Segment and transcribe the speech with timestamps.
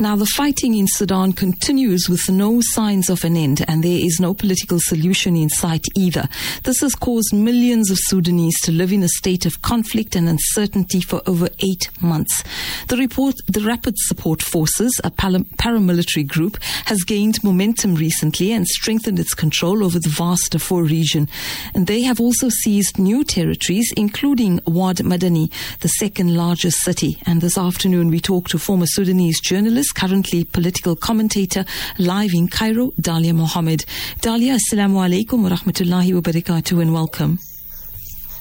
[0.00, 4.18] Now, the fighting in Sudan continues with no signs of an end, and there is
[4.18, 6.28] no political solution in sight either.
[6.64, 11.00] This has caused millions of Sudanese to live in a state of conflict and uncertainty
[11.00, 12.42] for over eight months.
[12.88, 19.20] The report, the Rapid Support Forces, a paramilitary group, has gained momentum recently and strengthened
[19.20, 21.28] its control over the vast Darfur region.
[21.72, 25.52] And they have also seized new territories, including Wad Madani,
[25.82, 27.16] the second largest city.
[27.26, 31.64] And this afternoon, we talked to former Sudanese journalist currently political commentator,
[31.98, 33.84] live in Cairo, Dalia Mohammed.
[34.20, 37.38] Dalia, Assalamu alaikum wa rahmatullahi wa barakatuh and welcome.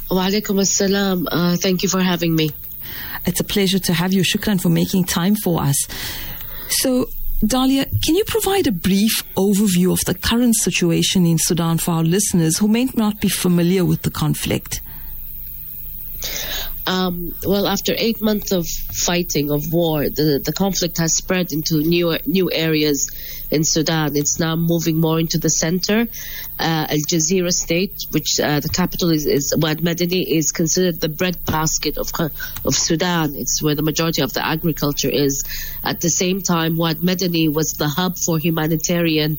[0.10, 1.26] Wa alaikum assalam.
[1.32, 2.52] Uh, thank you for having me.
[3.26, 4.22] It's a pleasure to have you.
[4.24, 5.88] Shukran for making time for us.
[6.70, 7.08] So,
[7.44, 12.04] Dalia, can you provide a brief overview of the current situation in Sudan for our
[12.04, 14.82] listeners who may not be familiar with the conflict?
[16.86, 21.78] Um, well, after eight months of fighting, of war, the, the conflict has spread into
[21.78, 23.10] new, new areas
[23.52, 24.18] in Sudan.
[24.18, 26.08] It's now moving more into the center.
[26.60, 31.10] Uh, Al Jazirah state, which uh, the capital is, is Wad Madani, is considered the
[31.10, 32.12] breadbasket of,
[32.66, 33.36] of Sudan.
[33.36, 35.44] It's where the majority of the agriculture is.
[35.84, 39.38] At the same time, Wad Madani was the hub for humanitarian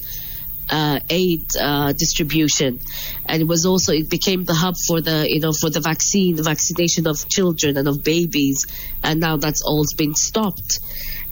[0.68, 2.80] uh, aid uh, distribution,
[3.26, 6.36] and it was also it became the hub for the you know for the vaccine,
[6.36, 8.66] the vaccination of children and of babies,
[9.02, 10.80] and now that's all been stopped.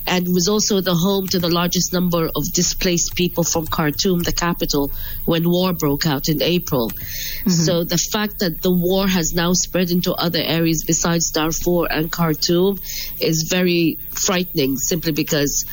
[0.05, 4.33] And was also the home to the largest number of displaced people from Khartoum, the
[4.33, 4.91] capital,
[5.27, 6.91] when war broke out in April.
[6.91, 7.50] Mm-hmm.
[7.50, 12.10] So the fact that the war has now spread into other areas besides Darfur and
[12.10, 12.80] Khartoum
[13.20, 15.64] is very frightening, simply because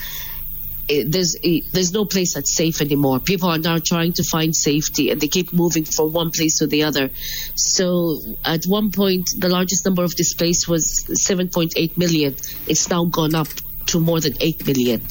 [0.89, 1.35] there's
[1.71, 3.19] there's no place that's safe anymore.
[3.19, 6.67] People are now trying to find safety, and they keep moving from one place to
[6.67, 7.09] the other.
[7.55, 12.35] So at one point, the largest number of displaced was 7.8 million.
[12.67, 13.47] It's now gone up
[13.87, 15.01] to more than 8 million.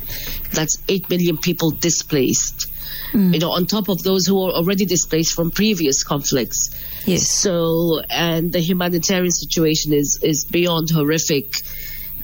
[0.53, 2.71] That's 8 million people displaced.
[3.13, 3.35] Mm.
[3.35, 6.71] You know, on top of those who are already displaced from previous conflicts.
[7.07, 7.33] Yes.
[7.33, 11.47] So, and the humanitarian situation is is beyond horrific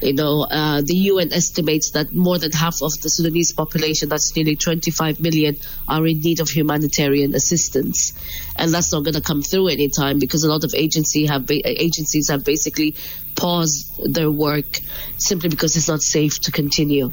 [0.05, 4.35] you know, uh, the UN estimates that more than half of the Sudanese population, that's
[4.37, 5.57] nearly 25 million,
[5.89, 8.13] are in need of humanitarian assistance,
[8.57, 11.63] and that's not going to come through anytime because a lot of agency have ba-
[11.65, 12.95] agencies have basically
[13.37, 14.79] paused their work
[15.19, 17.11] simply because it's not safe to continue,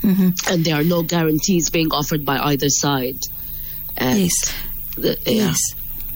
[0.00, 0.30] mm-hmm.
[0.52, 3.18] and there are no guarantees being offered by either side.
[3.96, 4.54] And yes.
[4.96, 5.32] The, yeah.
[5.32, 5.58] Yes.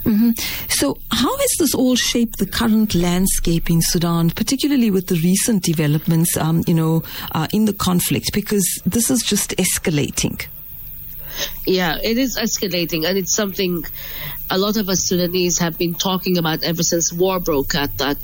[0.04, 0.30] Mm-hmm.
[0.68, 5.62] So, how has this all shaped the current landscape in Sudan, particularly with the recent
[5.62, 8.30] developments, um, you know, uh, in the conflict?
[8.34, 10.46] Because this is just escalating.
[11.66, 13.84] Yeah, it is escalating, and it's something
[14.50, 17.96] a lot of us Sudanese have been talking about ever since war broke out.
[17.98, 18.18] That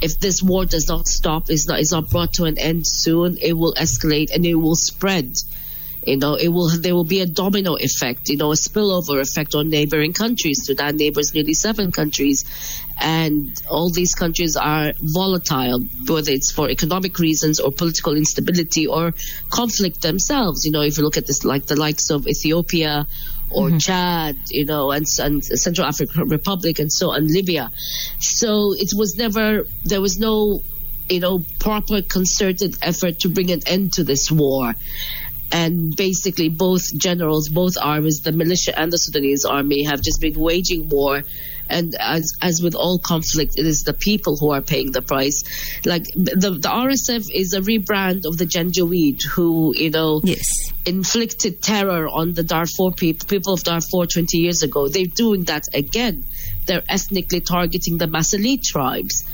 [0.00, 3.36] if this war does not stop, is not is not brought to an end soon,
[3.42, 5.34] it will escalate and it will spread
[6.06, 9.56] you know, it will there will be a domino effect, you know, a spillover effect
[9.56, 10.64] on neighboring countries.
[10.64, 12.44] Sudan neighbors nearly seven countries,
[12.96, 19.14] and all these countries are volatile, whether it's for economic reasons or political instability or
[19.50, 20.64] conflict themselves.
[20.64, 23.06] You know, if you look at this, like the likes of Ethiopia
[23.50, 23.78] or mm-hmm.
[23.78, 27.70] Chad, you know, and, and Central African Republic and so on, Libya.
[28.20, 30.60] So it was never there was no
[31.08, 34.74] you know proper concerted effort to bring an end to this war
[35.52, 40.38] and basically both generals, both armies, the militia and the Sudanese army, have just been
[40.38, 41.22] waging war.
[41.68, 45.42] And as as with all conflict, it is the people who are paying the price.
[45.84, 50.46] Like the the RSF is a rebrand of the Janjaweed, who you know yes.
[50.84, 54.86] inflicted terror on the Darfur people, people of Darfur 20 years ago.
[54.86, 56.22] They're doing that again.
[56.66, 59.24] They're ethnically targeting the Masalit tribes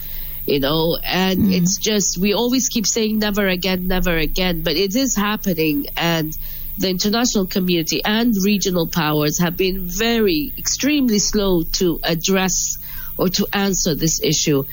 [0.46, 1.52] you know and mm-hmm.
[1.52, 6.36] it's just we always keep saying never again never again but it is happening and
[6.78, 12.76] the international community and regional powers have been very extremely slow to address
[13.18, 14.64] or to answer this issue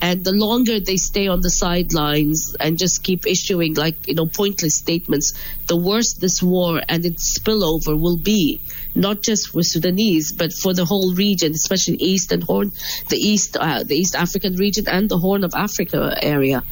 [0.00, 4.26] and the longer they stay on the sidelines and just keep issuing like you know
[4.26, 5.32] pointless statements
[5.66, 8.60] the worse this war and its spillover will be
[8.96, 12.72] not just for Sudanese, but for the whole region, especially East and Horn,
[13.10, 16.62] the East, uh, the East African region, and the Horn of Africa area.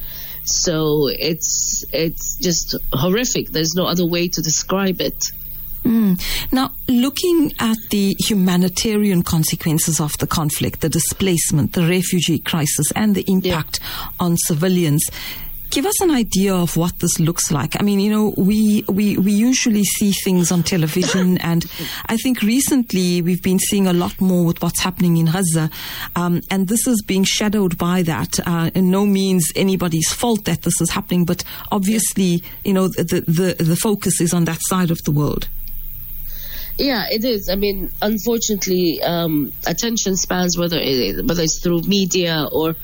[0.45, 3.49] So it's it's just horrific.
[3.49, 5.31] There's no other way to describe it.
[5.83, 6.19] Mm.
[6.51, 13.13] Now, looking at the humanitarian consequences of the conflict, the displacement, the refugee crisis, and
[13.13, 14.07] the impact yeah.
[14.19, 15.05] on civilians,
[15.75, 17.75] give us an idea of what this looks like.
[17.77, 21.65] I mean, you know, we, we, we usually see things on television, and
[22.05, 25.69] I think recently we've been seeing a lot more with what's happening in Gaza,
[26.15, 28.39] um, and this is being shadowed by that.
[28.47, 31.43] Uh, in no means anybody's fault that this is happening, but
[31.73, 35.49] obviously, you know, the, the, the focus is on that side of the world.
[36.77, 37.49] Yeah, it is.
[37.49, 42.75] I mean, unfortunately, um, attention spans, whether it, whether it's through media or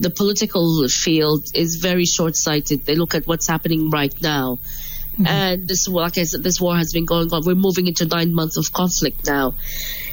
[0.00, 2.84] the political field, is very short-sighted.
[2.84, 4.58] They look at what's happening right now,
[5.12, 5.26] mm-hmm.
[5.26, 7.42] and this, like I said, this war has been going on.
[7.44, 9.52] We're moving into nine months of conflict now.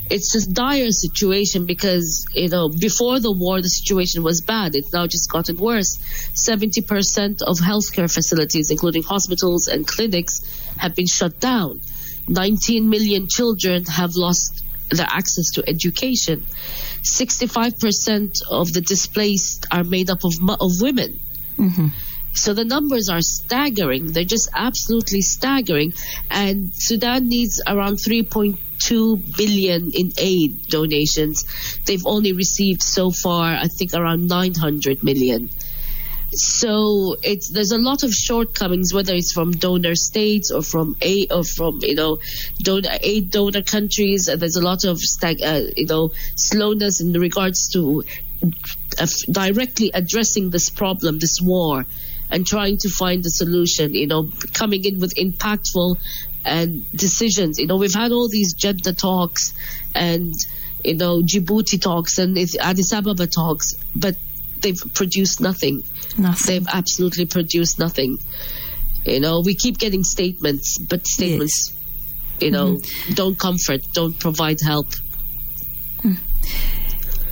[0.10, 4.76] It's a dire situation because you know before the war the situation was bad.
[4.76, 5.98] It's now just gotten worse.
[6.34, 10.40] Seventy percent of healthcare facilities, including hospitals and clinics,
[10.78, 11.82] have been shut down
[12.28, 16.46] 19 million children have lost their access to education.
[17.16, 21.20] 65% of the displaced are made up of, of women.
[21.58, 21.88] Mm-hmm.
[22.34, 24.12] So the numbers are staggering.
[24.12, 25.94] They're just absolutely staggering.
[26.30, 31.46] And Sudan needs around 3.2 billion in aid donations.
[31.86, 35.50] They've only received so far, I think, around 900 million.
[36.34, 41.32] So it's there's a lot of shortcomings, whether it's from donor states or from aid
[41.32, 42.20] or from you know
[42.60, 44.26] donor aid donor countries.
[44.26, 48.04] There's a lot of stag, uh, you know slowness in regards to
[49.00, 51.86] uh, directly addressing this problem, this war,
[52.30, 53.94] and trying to find a solution.
[53.94, 55.98] You know, coming in with impactful
[56.46, 57.58] and decisions.
[57.58, 59.54] You know, we've had all these Jeddah talks
[59.96, 60.34] and
[60.84, 64.16] you know Djibouti talks and Addis Ababa talks, but
[64.62, 65.84] they've produced nothing.
[66.18, 66.46] Nothing.
[66.46, 68.18] They've absolutely produced nothing.
[69.06, 72.42] You know, we keep getting statements, but statements, yes.
[72.42, 73.14] you know, mm-hmm.
[73.14, 74.88] don't comfort, don't provide help.
[76.02, 76.16] Hmm.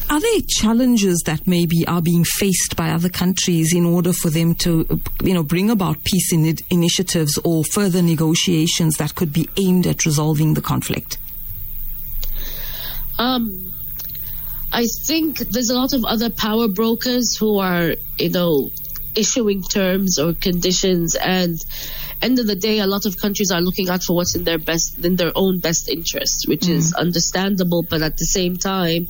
[0.08, 4.54] Are there challenges that maybe are being faced by other countries in order for them
[4.56, 9.88] to, you know, bring about peace in initiatives or further negotiations that could be aimed
[9.88, 11.18] at resolving the conflict?
[13.18, 13.74] Um,
[14.76, 18.70] I think there's a lot of other power brokers who are, you know,
[19.16, 21.58] issuing terms or conditions and
[22.22, 24.58] end of the day a lot of countries are looking out for what's in their
[24.58, 26.72] best in their own best interest which mm.
[26.72, 29.08] is understandable but at the same time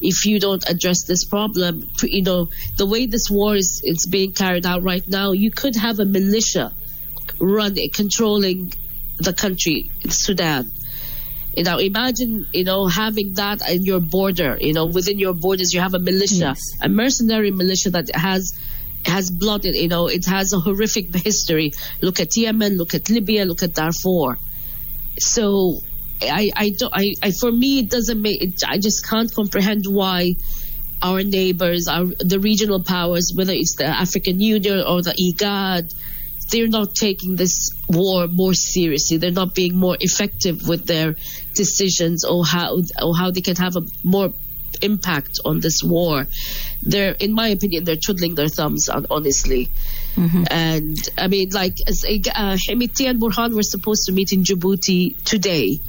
[0.00, 4.32] if you don't address this problem you know the way this war is it's being
[4.32, 6.72] carried out right now you could have a militia
[7.38, 8.72] run controlling
[9.18, 10.70] the country Sudan
[11.54, 15.72] you know, imagine, you know, having that in your border, you know, within your borders,
[15.72, 16.60] you have a militia, yes.
[16.80, 18.52] a mercenary militia that has
[19.04, 21.72] has blood, you know, it has a horrific history.
[22.00, 24.38] Look at Yemen, look at Libya, look at Darfur.
[25.18, 25.80] So,
[26.22, 29.84] I, I don't, I, I for me, it doesn't make, it, I just can't comprehend
[29.86, 30.36] why
[31.02, 35.92] our neighbors, our, the regional powers, whether it's the African Union or the IGAD,
[36.52, 39.16] they're not taking this war more seriously.
[39.16, 41.16] They're not being more effective with their
[41.54, 44.32] decisions or how or how they can have a more
[44.82, 46.26] impact on this war.
[46.82, 49.70] They're, in my opinion, they're twiddling their thumbs, honestly.
[50.16, 50.44] Mm-hmm.
[50.50, 55.80] And I mean, like, uh, and Burhan were supposed to meet in Djibouti today.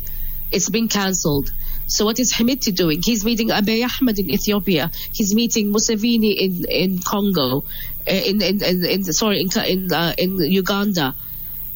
[0.52, 1.50] It's been cancelled.
[1.88, 3.02] So what is Hemeti doing?
[3.04, 4.92] He's meeting Abiy Ahmed in Ethiopia.
[5.12, 7.64] He's meeting Museveni in in Congo,
[8.08, 11.16] uh, in in, in, in sorry in in, uh, in Uganda.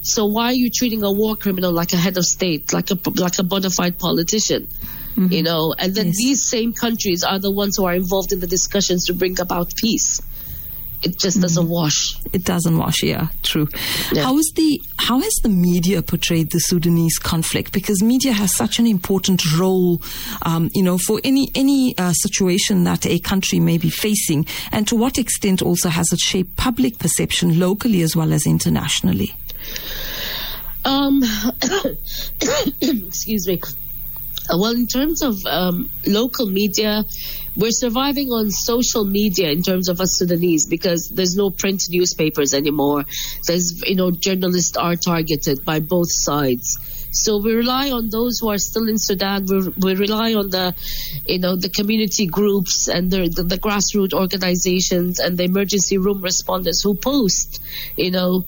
[0.03, 2.97] So why are you treating a war criminal like a head of state, like a
[3.15, 4.67] like a bona fide politician?
[5.15, 5.33] Mm-hmm.
[5.33, 6.15] You know, and then yes.
[6.17, 9.73] these same countries are the ones who are involved in the discussions to bring about
[9.75, 10.21] peace
[11.03, 11.69] it just doesn't mm.
[11.69, 12.15] wash.
[12.33, 13.67] It doesn't wash, yeah, true.
[14.11, 14.23] Yeah.
[14.23, 17.71] How is the how has the media portrayed the Sudanese conflict?
[17.71, 20.01] Because media has such an important role,
[20.41, 24.87] um, you know, for any any uh, situation that a country may be facing, and
[24.87, 29.35] to what extent also has it shaped public perception locally as well as internationally?
[30.83, 31.21] Um,
[32.81, 33.61] excuse me.
[34.49, 37.03] Well, in terms of um, local media,
[37.57, 42.53] we're surviving on social media in terms of us Sudanese because there's no print newspapers
[42.53, 43.05] anymore.
[43.47, 46.77] There's, you know, journalists are targeted by both sides.
[47.11, 49.47] So we rely on those who are still in Sudan.
[49.49, 50.75] We, we rely on the,
[51.25, 56.21] you know, the community groups and the, the, the grassroots organizations and the emergency room
[56.21, 57.59] responders who post,
[57.97, 58.45] you know,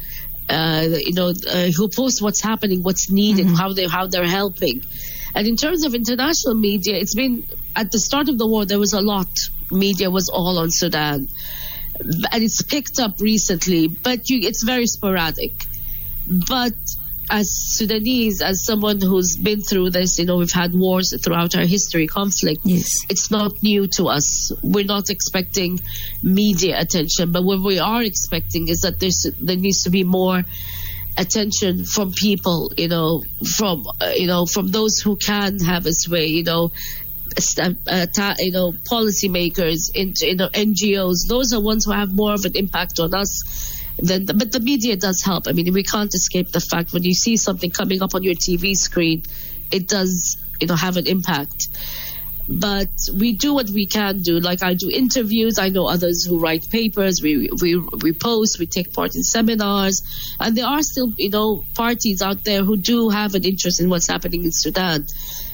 [0.49, 3.55] uh, you know, uh, who post what's happening, what's needed, mm-hmm.
[3.55, 4.83] how they how they're helping.
[5.33, 7.45] And in terms of international media, it's been
[7.75, 9.29] at the start of the war there was a lot.
[9.71, 11.27] Media was all on Sudan,
[11.99, 15.53] and it's picked up recently, but you, it's very sporadic.
[16.47, 16.73] But
[17.29, 21.65] as Sudanese, as someone who's been through this, you know, we've had wars throughout our
[21.65, 22.61] history, conflict.
[22.63, 22.87] Yes.
[23.09, 24.51] It's not new to us.
[24.63, 25.79] We're not expecting
[26.23, 30.43] media attention, but what we are expecting is that there's there needs to be more
[31.17, 33.23] attention from people, you know,
[33.57, 36.71] from uh, you know, from those who can have a sway, you know,
[37.37, 38.05] Uh,
[38.39, 41.27] you know, policymakers, in, you know, NGOs.
[41.27, 43.75] Those are ones who have more of an impact on us.
[43.97, 45.47] Than the, but the media does help.
[45.47, 48.33] I mean, we can't escape the fact when you see something coming up on your
[48.33, 49.23] TV screen,
[49.71, 51.67] it does, you know, have an impact.
[52.47, 54.39] But we do what we can do.
[54.39, 55.59] Like I do interviews.
[55.59, 57.19] I know others who write papers.
[57.21, 58.57] We we we post.
[58.57, 60.01] We take part in seminars,
[60.39, 63.89] and there are still, you know, parties out there who do have an interest in
[63.89, 65.05] what's happening in Sudan,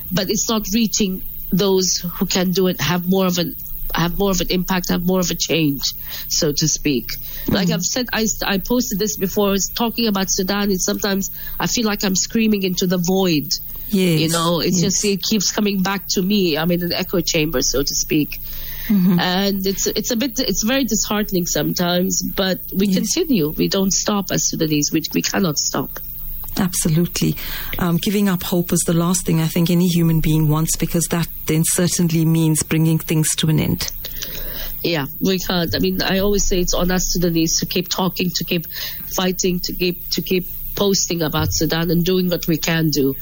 [0.09, 1.21] but it's not reaching
[1.57, 3.55] those who can do it have more of an
[3.93, 5.81] have more of an impact, have more of a change,
[6.27, 7.07] so to speak.
[7.47, 7.75] Like mm-hmm.
[7.75, 9.53] I've said, I, I posted this before.
[9.53, 10.71] It's talking about Sudan.
[10.71, 13.47] It's sometimes I feel like I'm screaming into the void.
[13.87, 14.19] Yes.
[14.19, 14.93] You know, it's yes.
[14.93, 16.57] just it keeps coming back to me.
[16.57, 18.39] I'm in an echo chamber, so to speak.
[18.87, 19.19] Mm-hmm.
[19.19, 22.97] And it's it's a bit it's very disheartening sometimes, but we Yes.
[22.97, 23.49] continue.
[23.49, 24.91] We don't stop as Sudanese.
[24.91, 25.99] We we cannot stop.
[26.57, 27.35] Absolutely.
[27.79, 31.05] Um, giving up hope is the last thing I think any human being wants because
[31.11, 33.91] that then certainly means bringing things to an end.
[34.83, 35.75] Yeah, we can't.
[35.75, 38.67] I mean, I always say it's on us Sudanese to keep talking, to keep
[39.15, 40.45] fighting, to keep to keep
[40.75, 43.15] posting about Sudan and doing what we can do,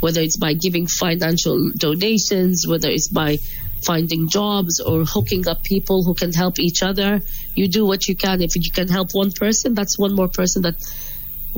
[0.00, 3.38] whether it's by giving financial donations, whether it's by
[3.84, 7.20] finding jobs or hooking up people who can help each other.
[7.54, 8.42] You do what you can.
[8.42, 10.76] If you can help one person, that's one more person that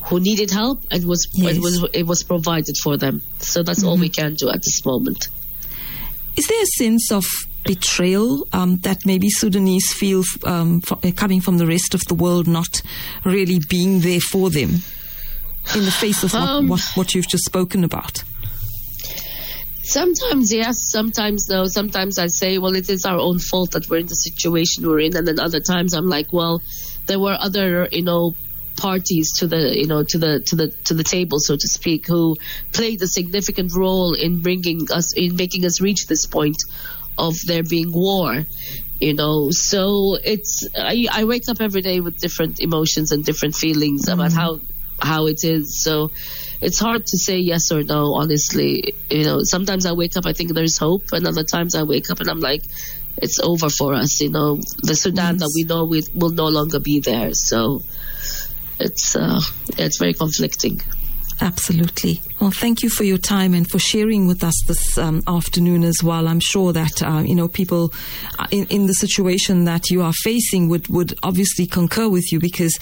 [0.04, 1.56] who needed help and was Yes.
[1.56, 3.22] it was it was provided for them.
[3.38, 5.28] So that's all we can do at this moment.
[6.36, 7.24] Is there a sense of
[7.64, 12.14] betrayal um, that maybe Sudanese feel um, fro- uh, coming from the rest of the
[12.14, 12.82] world not
[13.24, 14.70] really being there for them
[15.76, 18.24] in the face of what, Um, what, what you've just spoken about?
[19.84, 21.66] Sometimes yes, sometimes no.
[21.66, 25.00] Sometimes I say, well, it is our own fault that we're in the situation we're
[25.00, 26.62] in, and then other times I'm like, well,
[27.06, 28.34] there were other, you know,
[28.76, 32.06] parties to the, you know, to the to the to the table, so to speak,
[32.06, 32.36] who
[32.72, 36.56] played a significant role in bringing us, in making us reach this point
[37.18, 38.44] of there being war.
[39.00, 43.56] You know, so it's I, I wake up every day with different emotions and different
[43.56, 44.38] feelings about mm-hmm.
[44.38, 44.60] how
[45.00, 45.82] how it is.
[45.82, 46.10] So
[46.60, 48.94] it's hard to say yes or no, honestly.
[49.10, 52.10] You know, sometimes I wake up, I think there's hope, and other times I wake
[52.10, 52.62] up and I'm like,
[53.16, 54.20] it's over for us.
[54.20, 57.30] You know, the Sudan that we know we will no longer be there.
[57.32, 57.82] So
[58.82, 59.40] it's uh,
[59.78, 60.80] it's very conflicting.
[61.40, 62.20] Absolutely.
[62.40, 66.00] Well, thank you for your time and for sharing with us this um, afternoon as
[66.00, 66.28] well.
[66.28, 67.92] I'm sure that uh, you know people
[68.38, 72.38] uh, in, in the situation that you are facing would would obviously concur with you
[72.38, 72.76] because.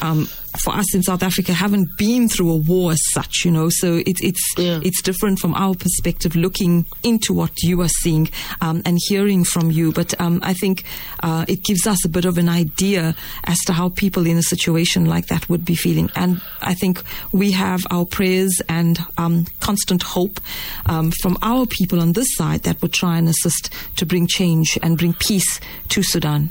[0.00, 0.28] Um,
[0.62, 3.68] for us in South Africa, haven't been through a war as such, you know.
[3.70, 4.80] So it's it's Yeah.
[4.84, 9.72] it's different from our perspective, looking into what you are seeing um, and hearing from
[9.72, 9.90] you.
[9.92, 10.84] But um, I think
[11.24, 14.42] uh, it gives us a bit of an idea as to how people in a
[14.42, 16.08] situation like that would be feeling.
[16.14, 20.40] And I think we have our prayers and um, constant hope
[20.86, 24.78] um, from our people on this side that would try and assist to bring change
[24.82, 25.58] and bring peace
[25.88, 26.50] to Sudan.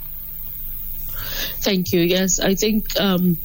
[1.63, 2.01] Thank you.
[2.01, 3.37] Yes, I think um,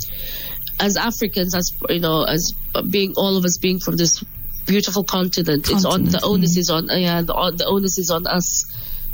[0.81, 2.53] as Africans, as you know, as
[2.91, 4.23] being all of us being from this
[4.67, 8.27] beautiful continent, it's on the Continent, onus is on yeah the, the onus is on
[8.27, 8.67] us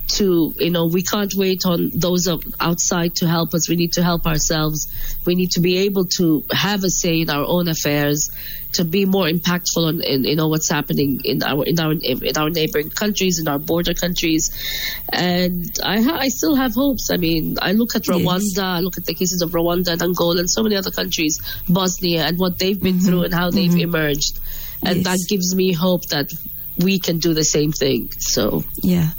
[0.06, 2.28] to you know we can't wait on those
[2.60, 3.68] outside to help us.
[3.68, 4.88] We need to help ourselves.
[5.26, 8.30] We need to be able to have a say in our own affairs,
[8.74, 12.36] to be more impactful on in you know what's happening in our in our in
[12.36, 14.50] our neighboring countries, in our border countries,
[15.12, 17.10] and I ha- I still have hopes.
[17.10, 18.16] I mean, I look at Yes.
[18.16, 21.38] Rwanda, I look at the cases of Rwanda and Angola and so many other countries,
[21.68, 23.06] Bosnia, and what they've been mm-hmm.
[23.06, 23.94] through and how they've mm-hmm.
[23.94, 24.38] emerged,
[24.84, 25.04] and Yes.
[25.04, 26.30] that gives me hope that
[26.78, 28.10] we can do the same thing.
[28.18, 29.10] So Yeah.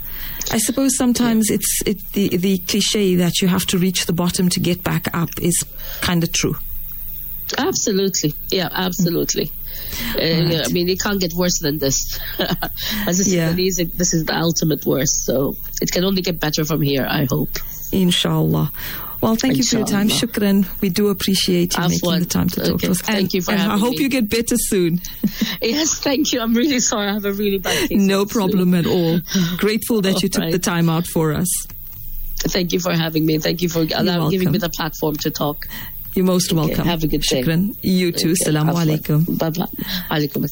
[0.52, 4.48] I suppose sometimes it's it, the the cliche that you have to reach the bottom
[4.50, 5.56] to get back up is
[6.00, 6.56] kind of true.
[7.58, 9.50] absolutely, yeah, absolutely.
[10.16, 12.18] Uh, yeah, I mean, it can't get worse than this.
[13.06, 13.52] As a Yeah.
[13.52, 15.24] This is the ultimate worst.
[15.24, 17.06] So it can only get better from here.
[17.08, 17.50] I hope.
[17.92, 18.72] Inshallah.
[19.22, 20.08] Well, thank you for your time.
[20.08, 20.66] Shukran.
[20.80, 21.90] We do appreciate you Afwan.
[22.02, 22.86] making the time to talk Okay.
[22.86, 23.00] to us.
[23.00, 24.02] Thank you for and I hope me.
[24.04, 25.00] you get better soon.
[25.62, 26.40] Yes, thank you.
[26.40, 27.08] I'm really sorry.
[27.08, 27.98] I have a really bad case.
[28.00, 28.40] no of the flu.
[28.40, 29.20] problem at all.
[29.56, 31.48] Grateful that you took All the time out for us.
[32.40, 33.38] Thank you for having me.
[33.38, 35.66] Thank you for allowing, giving me the platform to talk.
[36.14, 36.84] You're most Okay, welcome.
[36.86, 37.42] have a good day.
[37.42, 37.74] Shukran.
[37.82, 38.34] You too.
[38.44, 39.38] Salamu alaikum.
[39.38, 39.66] Bye bye.
[40.10, 40.46] Alaikum.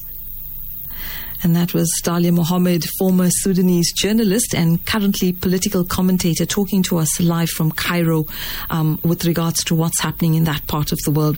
[1.44, 7.20] And that was Dalia Mohammed, former Sudanese journalist and currently political commentator, talking to us
[7.20, 8.24] live from Cairo
[8.70, 11.32] um, with regards to what's happening in that part of the world.